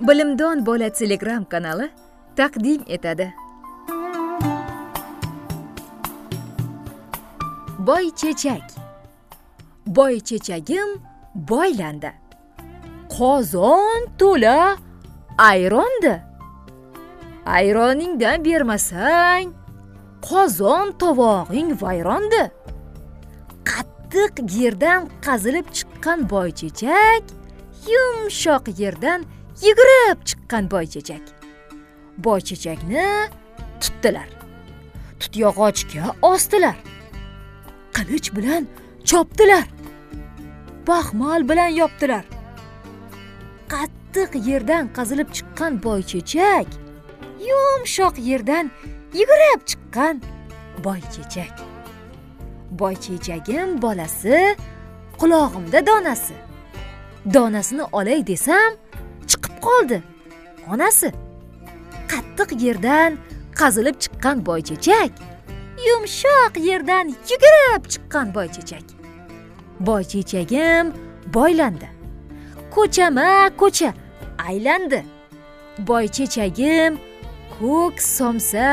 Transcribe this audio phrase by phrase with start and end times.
[0.00, 1.90] bilimdon bola telegram kanali
[2.36, 3.34] taqdim etadi.
[7.78, 8.62] Boy chechak.
[9.86, 10.88] Boy chechagim
[11.34, 12.12] boylandi.
[13.18, 14.76] Qozon to'la
[15.38, 16.14] ayrondi.
[17.46, 19.52] Ayroningdan bermasang
[20.22, 22.50] qozon tovog'ing vayrondi.
[23.70, 27.22] Qattiq yerdan qazilib chiqqan boychechak
[27.90, 29.20] yumshoq yerdan
[29.62, 31.24] yugurib chiqqan boychechak.
[32.18, 33.04] Boychechakni
[33.80, 34.28] tutdilar.
[35.20, 36.76] Tutyog'ochga osdilar.
[37.92, 38.66] Qilich bilan
[39.04, 39.66] chopdilar.
[40.86, 42.24] Baxmal bilan yopdilar.
[43.72, 46.66] Qattiq yerdan qazilib chiqqan boychechak
[47.48, 48.70] yumshoq yerdan
[49.14, 50.22] yugurib chiqqan
[50.84, 51.54] boychechak.
[52.70, 54.56] Boychechagim bolasi
[55.20, 56.34] qulog'imda donasi.
[57.34, 58.72] Donasini olay desam
[59.68, 59.98] qoldi.
[60.72, 61.08] Onasi
[62.12, 63.10] qattiq yerdan
[63.60, 65.12] qazilib chiqqan boychechak
[65.88, 68.86] yumshoq yerdan yugurib chiqqan boychechak
[69.88, 70.86] boychechagim
[71.34, 71.88] boylandi.
[72.74, 73.90] Ko'chama ko'cha
[74.48, 75.00] aylandi.
[75.88, 76.92] Boychechagim
[77.58, 78.66] ko'k somsa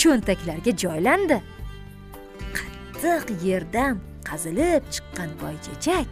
[0.00, 1.38] cho'ntaklarga joylandi.
[2.56, 3.94] Qattiq yerdan
[4.28, 6.08] qazilib chiqqan boychechak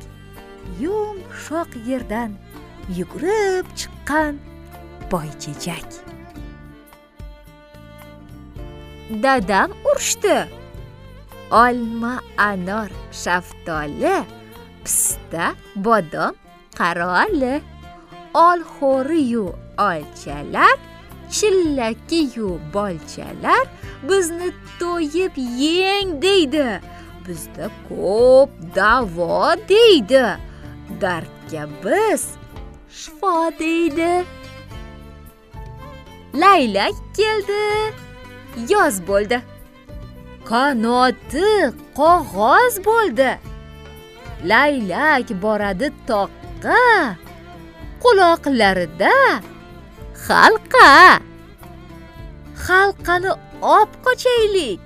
[0.83, 2.31] yumshoq yerdan
[2.98, 3.98] yugurib chiqqan
[5.11, 5.89] boychechak.
[9.23, 10.39] Dadam urishdi.
[11.50, 14.17] Olma anor shaftoli
[14.84, 16.34] pista bodom
[16.78, 17.55] qaroli
[18.34, 19.47] olxo'riyu
[19.89, 20.77] olchalar
[21.37, 23.65] chillakiyu bolchalar
[24.09, 24.50] bizni
[24.81, 26.69] to'yib yeng deydi.
[27.27, 30.27] Bizda ko'p davo deydi.
[31.00, 32.22] Dardga biz
[32.91, 34.25] shifo deydi.
[36.34, 37.94] Laylak keldi.
[38.69, 39.38] Yoz bo'ldi.
[40.49, 41.48] Qanoti
[41.98, 43.31] qog'oz bo'ldi.
[44.50, 47.16] Laylak boradi toqqa.
[48.03, 49.15] Quloqlarida
[50.27, 50.91] halqa
[52.66, 53.32] halqani
[53.78, 54.81] op qochaylik.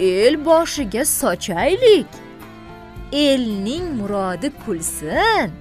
[0.00, 2.10] El boshiga sochaylik.
[3.12, 5.59] Elning murodi kulsin.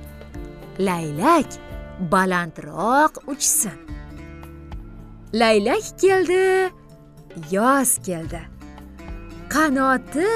[0.80, 1.50] Laylak
[2.12, 3.78] balandroq uchsin.
[5.34, 6.72] Laylak keldi
[7.52, 8.42] yoz keldi.
[9.54, 10.36] Qanoti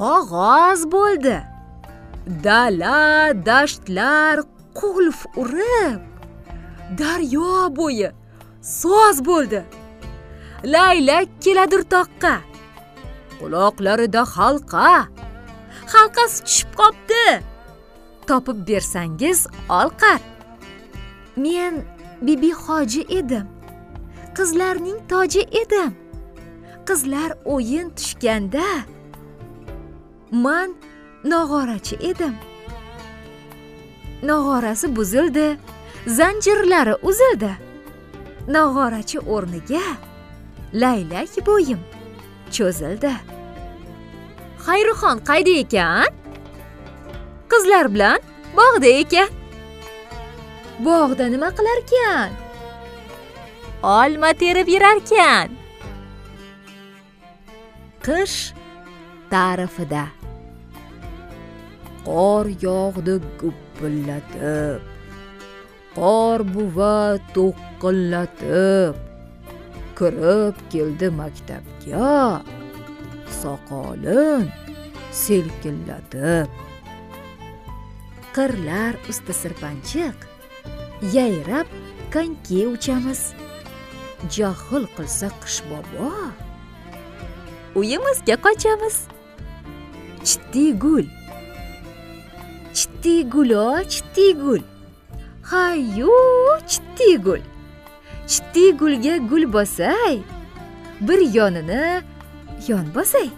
[0.00, 1.38] qog'oz bo'ldi.
[2.44, 4.36] Dala dashtlar
[4.78, 6.00] qulf urib
[7.00, 8.10] daryo bo'yi
[8.62, 9.60] soz bo'ldi.
[10.74, 12.34] Laylak keladir toqqa
[13.38, 14.90] quloqlarida halqa
[15.92, 17.24] halqasi tushib qopti.
[18.28, 20.20] Topib bersangiz olqar.
[21.36, 21.74] Men
[22.22, 23.46] bibi hoji edim.
[24.36, 25.92] Qizlarning toji edim.
[26.86, 28.66] Qizlar o'yin tushganda
[30.32, 30.74] man
[31.24, 32.34] nog'orachi edim.
[34.22, 35.56] Nog'orasi buzildi
[36.06, 37.52] zanjirlari uzildi.
[38.48, 39.86] Nog'orachi o'rniga
[40.82, 41.80] laylak bo'yim
[42.50, 43.12] cho'zildi.
[44.66, 46.08] Xayrixon qayda ekan?
[47.52, 48.18] Qizlar bilan
[48.58, 49.30] bog'da ekan
[50.86, 52.30] bog'da nima qilarkan?
[53.82, 55.48] Olma terib yurarkan.
[58.06, 58.38] Qish
[59.32, 60.04] ta'rifida.
[62.08, 64.80] Qor yog'di gupillatib.
[65.98, 66.96] Qor buva
[67.34, 68.94] to'qqillatib
[69.98, 72.14] kirib keldi maktabga.
[73.40, 74.42] Soqolin
[75.22, 76.67] selkillatib
[78.38, 80.18] qirlar usti sirpanchiq
[81.14, 81.68] yayrab
[82.14, 83.20] konki uchamiz
[84.34, 86.10] johil qilsa qish bobo
[87.78, 88.96] uyimizga qochamiz
[90.28, 91.06] chittiy gul
[92.78, 94.62] chittiy gulo chittiy gul
[95.50, 96.14] hayu
[96.70, 97.42] chittiy gul
[98.32, 100.16] chittiy gulga gul bosay
[101.06, 101.84] bir yonini
[102.68, 103.28] yon bosay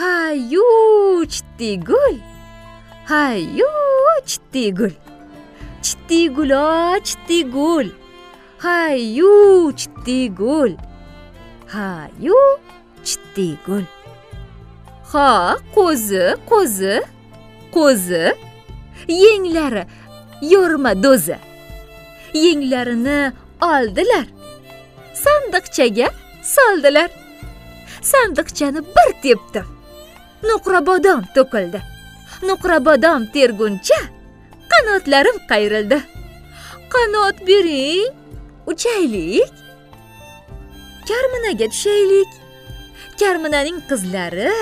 [0.00, 0.66] hayu
[1.34, 2.16] chittiy gul
[3.08, 3.68] hayu
[4.26, 4.90] chittiy gul.
[5.82, 7.88] Chittiy o chittiy gul.
[8.58, 10.72] Hayu chittiy gul.
[11.66, 12.36] Hayu
[13.04, 13.84] chittiy gul.
[15.12, 16.94] Ha qo'zi qo'zi
[17.72, 18.24] qo'zi.
[19.08, 19.84] Yenglari
[20.42, 21.36] yo'rma do'zi.
[22.34, 23.32] Yenglarini
[23.62, 24.26] oldilar.
[25.24, 26.08] Sandiqchaga
[26.42, 27.10] soldilar.
[28.02, 29.66] Sandiqchani bir tepdim
[30.42, 31.97] nuqra bodom to'kildi.
[32.42, 34.00] Nuqrabodom terguncha
[34.70, 35.98] qanotlarim qayrildi.
[36.92, 38.12] Qanot bering
[38.70, 39.52] uchaylik.
[41.08, 42.30] Karminaga tushaylik.
[43.20, 44.52] Karminaning qizlari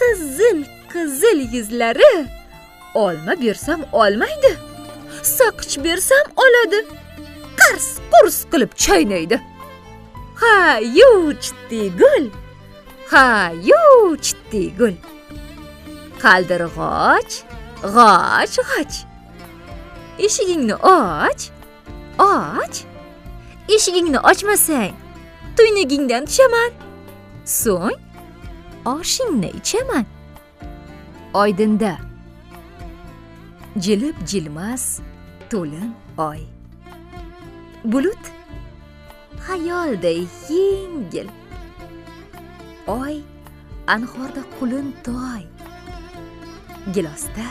[0.00, 0.58] qizil
[0.92, 2.14] qizil yuzlari
[2.94, 4.52] olma bersam olmaydi
[5.22, 6.80] saqich bersam oladi.
[7.60, 9.36] Qars qurs qilib chaynaydi
[10.40, 11.10] ha yu
[11.44, 12.24] chitti gul
[13.10, 13.26] ha
[13.68, 14.94] yu chitti gul
[16.22, 17.34] qaldirg'och
[17.82, 18.96] g'och g'och
[20.18, 21.40] eshigingni och
[22.18, 22.76] och.
[23.68, 24.94] Eshigingni ochmasang
[25.56, 26.70] tuynugingdan tushaman.
[27.44, 27.98] So'ng
[28.84, 30.04] oshingni ichaman.
[31.34, 31.96] Oydinda.
[33.76, 35.00] Jilib jilmas
[35.50, 36.40] to'lin oy.
[37.84, 38.24] Bulut
[39.46, 41.28] xayolday yengil.
[42.86, 43.22] Oy
[43.86, 45.55] anhorda qulun toy.
[46.94, 47.46] Gilosda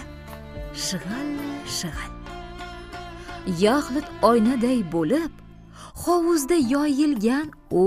[0.86, 1.32] shig'il
[1.78, 2.12] shig'il
[3.66, 5.32] yaxlit oynaday bo'lib
[6.04, 7.86] hovuzda yoyilgan u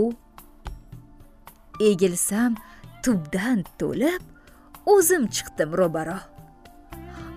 [1.91, 2.53] egilsam
[3.03, 4.23] tubdan to'lib
[4.95, 6.19] o'zim chiqdim ro'baro.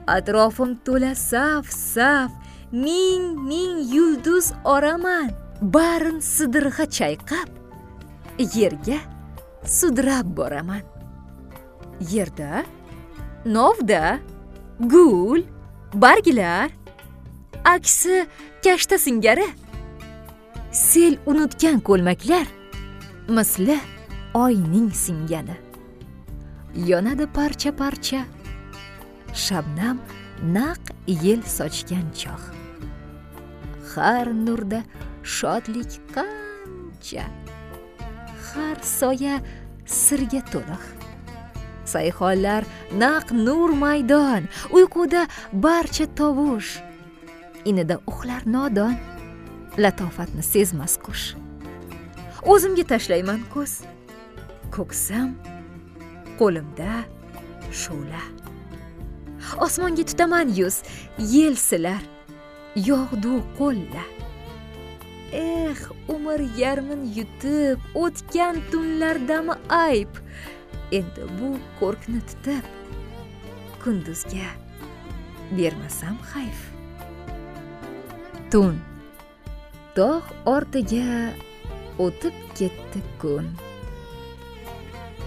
[0.08, 2.32] Atrofim to'la saf saf
[2.72, 5.32] ming ming yulduz oraman.
[5.62, 7.50] Barin sidirg'a chayqab
[8.56, 9.00] yerga
[9.78, 10.84] sudrab boraman.
[12.14, 12.66] Yerda
[13.46, 14.20] novda
[14.80, 15.44] gul
[15.94, 16.70] barglar
[17.66, 18.28] aksi
[18.64, 19.48] kashta singari.
[20.72, 22.48] Sel unutgan ko'lmaklar
[23.28, 23.80] misli
[24.34, 25.58] oyning singani
[26.76, 28.22] yonadi parcha parcha
[29.34, 29.98] shabnam
[30.56, 32.48] naq yel sochgan chog'
[33.96, 34.84] har nurda
[35.24, 37.26] shodlik qancha.
[38.48, 39.36] Har soya
[39.86, 40.86] sirga to'liq.
[41.94, 42.64] Sayhonlar
[43.02, 44.44] naq nur maydon
[44.76, 45.22] uyquda
[45.66, 46.72] barcha tovush.
[47.70, 48.96] Inida uxlar nodon
[49.84, 51.26] latofatni sezmas qush.
[52.52, 53.74] O'zimga tashlayman ko'z.
[54.76, 55.30] Ko'ksam
[56.40, 56.92] qo'limda
[57.82, 58.24] shu'la
[59.66, 60.78] osmonga tutaman yuz
[61.34, 62.04] yel silar
[62.90, 64.06] yog'du qo'lla
[65.44, 65.82] eh
[66.16, 69.56] umr yarmin yutib o'tgan tunlardami
[69.88, 70.12] ayb?
[70.92, 71.50] Endi bu
[71.80, 72.66] ko'rkni tutib
[73.84, 74.48] kunduzga
[75.58, 76.60] bermasam hayf.
[78.52, 78.76] Tun.
[79.96, 81.34] Tog' ortiga
[82.00, 83.48] o'tib ketdi kun.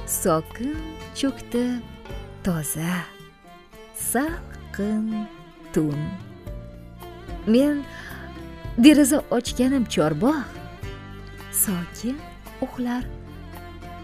[0.07, 0.77] Sokin
[1.19, 1.65] cho'kdi
[2.45, 2.95] toza
[4.11, 5.07] salqin
[5.75, 6.01] tun.
[7.47, 7.85] Men
[8.85, 10.45] deraza ochganim chorbog'
[11.65, 12.17] sokin
[12.65, 13.05] uxlar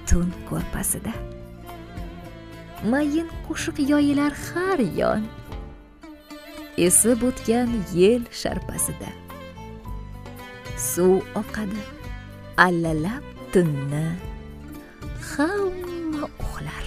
[0.09, 1.13] tun ko'rpasida.
[2.85, 5.23] Mayin qo'shiq yoyilar har yon.
[6.87, 9.11] Esib o'tgan yel sharpasida.
[10.91, 11.81] Suv oqadi
[12.67, 14.07] allalab tunni
[15.31, 16.85] hamma uxlar.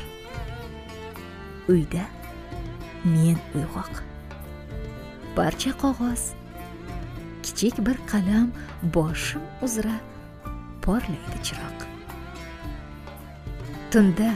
[1.72, 2.06] Uyda
[3.14, 3.94] men uyg'oq.
[5.36, 6.24] Parcha qog'oz
[7.44, 8.48] kichik bir qalam
[8.96, 9.98] boshim uzra
[10.86, 11.80] porlaydi chiroq.
[13.92, 14.30] Tunda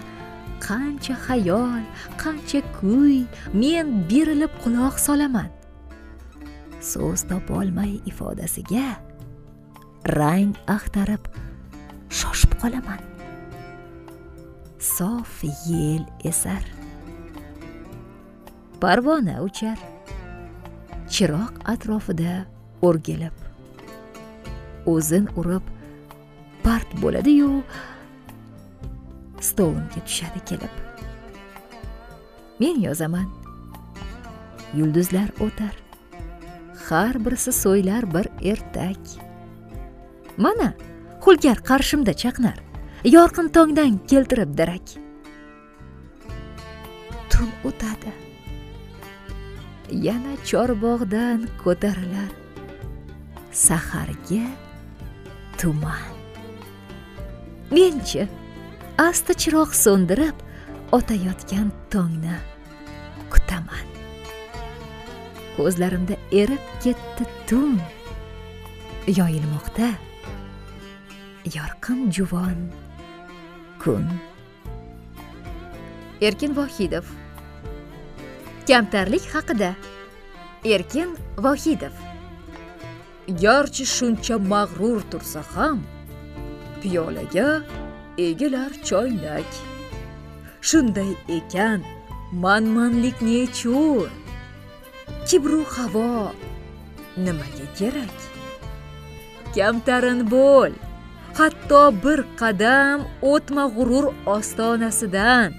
[0.65, 1.83] qancha xayol
[2.21, 5.49] qancha kuy men berilib quloq solaman.
[6.91, 8.87] So'z topolmay ifodasiga
[10.17, 11.23] rang axtarib
[12.09, 13.01] shoshib qolaman.
[14.79, 16.63] Sof yel esar.
[18.79, 19.77] Parvona uchar.
[21.09, 22.45] Chiroq atrofida
[22.85, 23.33] o'rgilib.
[24.85, 25.65] O'zin urib
[26.63, 27.63] part bo'ladi-yu
[29.49, 30.73] stolimga tushadi kelib
[32.59, 33.27] men yozaman
[34.79, 35.75] yulduzlar o'tar
[36.89, 39.03] har birisi so'ylar bir ertak
[40.37, 40.69] mana
[41.25, 42.57] hulkar qarshimda chaqnar
[43.15, 44.87] yorqin tongdan keltirib darak
[47.31, 48.13] tun o'tadi
[50.07, 52.31] yana chorbog'dan ko'tarilar
[53.51, 54.47] saharga
[55.57, 56.11] tuman
[57.71, 58.27] menchi
[58.97, 60.37] asta chiroq so'ndirib
[60.97, 62.33] o'tayotgan tongni
[63.29, 63.85] kutaman.
[65.57, 67.77] Ko'zlarimda erib ketdi tun
[69.19, 69.89] yoyilmoqda
[71.55, 72.59] yorqin juvon
[73.83, 74.05] kun.
[76.21, 77.05] Erkin vohidov.
[78.67, 79.71] Kamtarlik haqida.
[80.65, 81.95] Erkin vohidov.
[83.41, 85.83] Garchi shuncha mag'rur tursa ham
[86.81, 87.61] piyolaga
[88.17, 89.49] egilar choynak.
[90.61, 91.79] Shunday ekan
[92.31, 94.09] manmanlik nechun
[95.27, 96.31] kibru havo
[97.23, 98.17] nimaga kerak?
[99.55, 100.73] Kamtarin bo'l
[101.37, 102.99] hatto bir qadam
[103.31, 104.05] o'tma g'urur
[104.35, 105.49] ostonasidan.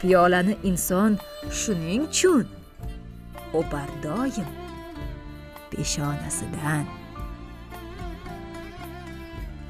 [0.00, 1.12] Piyolani inson
[1.60, 2.46] shuning uchun
[3.58, 4.48] o'par doim
[5.70, 6.84] peshonasidan.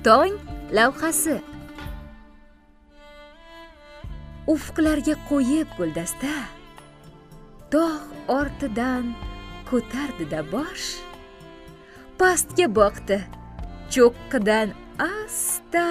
[0.05, 0.35] Tong
[0.77, 1.54] lavhasi.
[4.53, 6.35] Ufqlarga qo'yib guldasta
[7.73, 9.07] tog' ortidan
[9.71, 10.89] ko'tardida bosh.
[12.19, 13.19] Pastga boqdi
[13.95, 14.69] cho'qqidan
[15.07, 15.87] asta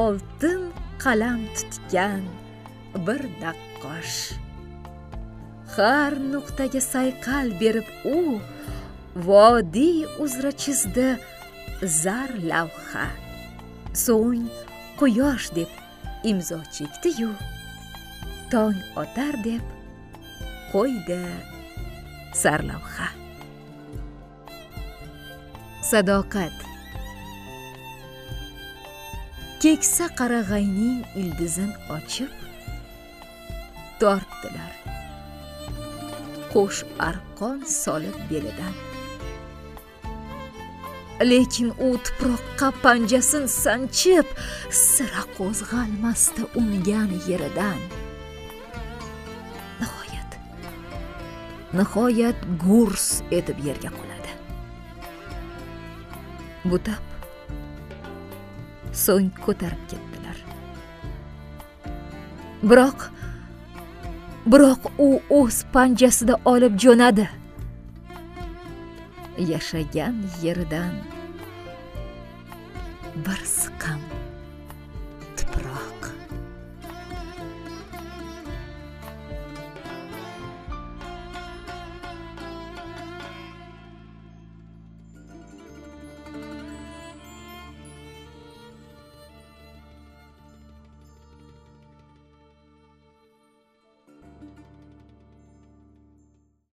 [0.00, 0.60] oltin
[1.02, 2.22] qalam tutgan
[3.06, 4.18] bir naqqosh.
[5.74, 8.18] Har nuqtaga sayqal berib u
[9.28, 11.08] vodiy uzra chizdi
[12.02, 13.06] zar lavha.
[14.04, 14.46] So'ng
[14.98, 15.70] quyosh deb
[16.30, 17.30] imzo chekdi-yu
[18.50, 19.64] tong otar deb
[20.72, 21.22] qo'ydi
[22.42, 23.08] sarlavha.
[25.90, 26.56] Sadoqat.
[29.62, 32.32] Keksa qarag'ayning ildizin ochib
[34.00, 34.74] tortdilar.
[36.52, 38.74] Qo'sh arqon solib belidan.
[41.20, 44.26] Lekin u tuproqqa panjasin sanchib
[44.70, 47.80] sira qo'zg'almasdi ungan yeridan.
[49.80, 50.30] Nihoyat
[51.78, 53.06] nihoyat gurs
[53.38, 54.32] etib yerga quladi.
[56.70, 57.04] Butab
[59.04, 60.38] so'ng ko'tarib ketdilar.
[62.68, 63.00] Biroq
[64.52, 65.08] biroq u
[65.40, 67.26] o'z panjasida olib jo'nadi.
[69.38, 70.94] Yashagan yeridan
[73.16, 74.15] bir siqim